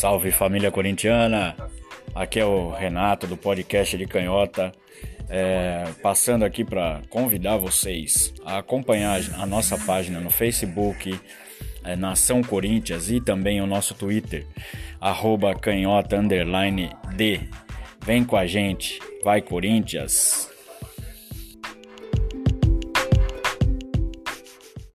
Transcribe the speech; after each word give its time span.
Salve 0.00 0.30
família 0.30 0.70
corintiana! 0.70 1.54
Aqui 2.14 2.40
é 2.40 2.44
o 2.46 2.70
Renato 2.70 3.26
do 3.26 3.36
podcast 3.36 3.98
de 3.98 4.06
Canhota, 4.06 4.72
é, 5.28 5.84
passando 6.02 6.42
aqui 6.42 6.64
para 6.64 7.02
convidar 7.10 7.58
vocês 7.58 8.32
a 8.42 8.56
acompanhar 8.56 9.20
a 9.36 9.44
nossa 9.44 9.76
página 9.76 10.18
no 10.18 10.30
Facebook, 10.30 11.20
é, 11.84 11.96
Nação 11.96 12.42
Corinthians 12.42 13.10
e 13.10 13.20
também 13.20 13.60
o 13.60 13.66
nosso 13.66 13.92
Twitter, 13.92 14.46
@canhota_d. 15.60 17.40
Vem 18.02 18.24
com 18.24 18.36
a 18.38 18.46
gente, 18.46 18.98
vai 19.22 19.42
Corinthians! 19.42 20.49